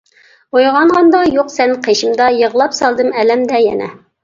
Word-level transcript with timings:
ئويغانغاندا 0.55 1.19
يوق 1.35 1.51
سەن 1.57 1.75
قېشىمدا، 1.89 2.31
يىغلاپ 2.39 2.77
سالدىم 2.81 3.15
ئەلەمدە 3.21 3.65
يەنە. 3.69 3.95